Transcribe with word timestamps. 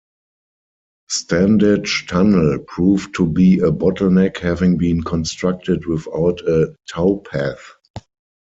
Standedge 1.11 2.07
Tunnel 2.07 2.57
proved 2.65 3.13
to 3.17 3.27
be 3.27 3.59
a 3.59 3.69
bottleneck 3.71 4.37
having 4.39 4.79
been 4.79 5.03
constructed 5.03 5.85
without 5.85 6.41
a 6.41 6.75
towpath. 6.91 7.73